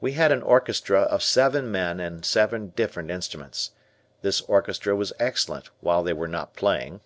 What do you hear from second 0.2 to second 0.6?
an